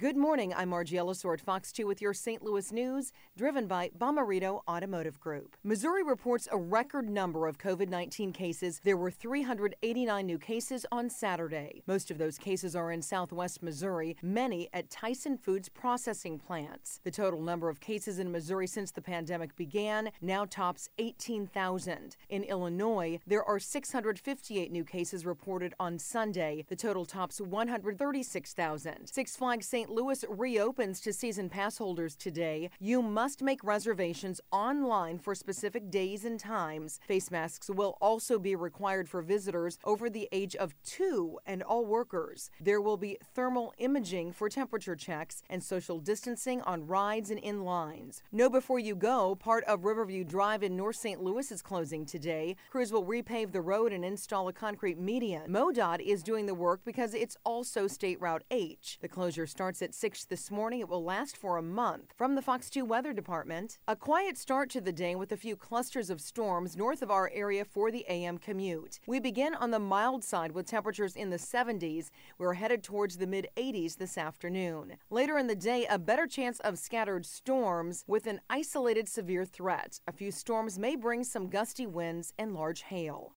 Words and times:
Good 0.00 0.16
morning. 0.16 0.54
I'm 0.56 0.70
Margie 0.70 0.96
Ellisor 0.96 1.34
at 1.34 1.42
Fox 1.42 1.72
2 1.72 1.86
with 1.86 2.00
your 2.00 2.14
St. 2.14 2.42
Louis 2.42 2.72
news, 2.72 3.12
driven 3.36 3.66
by 3.66 3.90
Bomarito 3.98 4.62
Automotive 4.66 5.20
Group. 5.20 5.58
Missouri 5.62 6.02
reports 6.02 6.48
a 6.50 6.56
record 6.56 7.06
number 7.06 7.46
of 7.46 7.58
COVID 7.58 7.90
19 7.90 8.32
cases. 8.32 8.80
There 8.82 8.96
were 8.96 9.10
389 9.10 10.24
new 10.24 10.38
cases 10.38 10.86
on 10.90 11.10
Saturday. 11.10 11.82
Most 11.86 12.10
of 12.10 12.16
those 12.16 12.38
cases 12.38 12.74
are 12.74 12.90
in 12.90 13.02
southwest 13.02 13.62
Missouri, 13.62 14.16
many 14.22 14.70
at 14.72 14.88
Tyson 14.88 15.36
Foods 15.36 15.68
processing 15.68 16.38
plants. 16.38 17.00
The 17.04 17.10
total 17.10 17.42
number 17.42 17.68
of 17.68 17.80
cases 17.80 18.18
in 18.18 18.32
Missouri 18.32 18.68
since 18.68 18.90
the 18.90 19.02
pandemic 19.02 19.54
began 19.54 20.12
now 20.22 20.46
tops 20.46 20.88
18,000. 20.96 22.16
In 22.30 22.44
Illinois, 22.44 23.18
there 23.26 23.44
are 23.44 23.58
658 23.58 24.72
new 24.72 24.84
cases 24.84 25.26
reported 25.26 25.74
on 25.78 25.98
Sunday. 25.98 26.64
The 26.70 26.76
total 26.76 27.04
tops 27.04 27.38
136,000. 27.38 29.06
Six 29.06 29.36
Flags 29.36 29.68
St. 29.68 29.89
Louis 29.90 30.24
reopens 30.28 31.00
to 31.00 31.12
season 31.12 31.48
pass 31.48 31.78
holders 31.78 32.14
today. 32.14 32.70
You 32.78 33.02
must 33.02 33.42
make 33.42 33.64
reservations 33.64 34.40
online 34.52 35.18
for 35.18 35.34
specific 35.34 35.90
days 35.90 36.24
and 36.24 36.38
times. 36.38 37.00
Face 37.06 37.30
masks 37.30 37.68
will 37.68 37.98
also 38.00 38.38
be 38.38 38.54
required 38.54 39.08
for 39.08 39.20
visitors 39.20 39.78
over 39.84 40.08
the 40.08 40.28
age 40.30 40.54
of 40.54 40.74
two 40.84 41.38
and 41.44 41.62
all 41.62 41.84
workers. 41.84 42.50
There 42.60 42.80
will 42.80 42.96
be 42.96 43.18
thermal 43.34 43.74
imaging 43.78 44.32
for 44.32 44.48
temperature 44.48 44.94
checks 44.94 45.42
and 45.50 45.62
social 45.62 45.98
distancing 45.98 46.62
on 46.62 46.86
rides 46.86 47.30
and 47.30 47.40
in 47.40 47.64
lines. 47.64 48.22
Know 48.30 48.48
before 48.48 48.78
you 48.78 48.94
go, 48.94 49.34
part 49.34 49.64
of 49.64 49.84
Riverview 49.84 50.22
Drive 50.24 50.62
in 50.62 50.76
North 50.76 50.96
St. 50.96 51.22
Louis 51.22 51.50
is 51.50 51.62
closing 51.62 52.06
today. 52.06 52.56
Crews 52.70 52.92
will 52.92 53.04
repave 53.04 53.52
the 53.52 53.60
road 53.60 53.92
and 53.92 54.04
install 54.04 54.46
a 54.46 54.52
concrete 54.52 54.98
median. 54.98 55.50
MoDOT 55.50 56.00
is 56.00 56.22
doing 56.22 56.46
the 56.46 56.54
work 56.54 56.80
because 56.84 57.12
it's 57.12 57.36
also 57.44 57.86
State 57.86 58.20
Route 58.20 58.44
H. 58.50 58.98
The 59.00 59.08
closure 59.08 59.46
starts 59.46 59.79
at 59.82 59.94
6 59.94 60.24
this 60.24 60.50
morning. 60.50 60.80
It 60.80 60.88
will 60.88 61.04
last 61.04 61.36
for 61.36 61.56
a 61.56 61.62
month. 61.62 62.14
From 62.16 62.34
the 62.34 62.42
Fox 62.42 62.70
2 62.70 62.84
Weather 62.84 63.12
Department, 63.12 63.78
a 63.86 63.96
quiet 63.96 64.36
start 64.38 64.70
to 64.70 64.80
the 64.80 64.92
day 64.92 65.14
with 65.14 65.32
a 65.32 65.36
few 65.36 65.56
clusters 65.56 66.10
of 66.10 66.20
storms 66.20 66.76
north 66.76 67.02
of 67.02 67.10
our 67.10 67.30
area 67.34 67.64
for 67.64 67.90
the 67.90 68.04
AM 68.08 68.38
commute. 68.38 69.00
We 69.06 69.20
begin 69.20 69.54
on 69.54 69.70
the 69.70 69.78
mild 69.78 70.24
side 70.24 70.52
with 70.52 70.66
temperatures 70.66 71.16
in 71.16 71.30
the 71.30 71.36
70s. 71.36 72.10
We're 72.38 72.54
headed 72.54 72.82
towards 72.82 73.18
the 73.18 73.26
mid 73.26 73.48
80s 73.56 73.96
this 73.96 74.16
afternoon. 74.16 74.96
Later 75.10 75.38
in 75.38 75.46
the 75.46 75.54
day, 75.54 75.86
a 75.88 75.98
better 75.98 76.26
chance 76.26 76.60
of 76.60 76.78
scattered 76.78 77.26
storms 77.26 78.04
with 78.06 78.26
an 78.26 78.40
isolated 78.48 79.08
severe 79.08 79.44
threat. 79.44 80.00
A 80.06 80.12
few 80.12 80.30
storms 80.30 80.78
may 80.78 80.96
bring 80.96 81.24
some 81.24 81.48
gusty 81.48 81.86
winds 81.86 82.32
and 82.38 82.54
large 82.54 82.82
hail. 82.82 83.28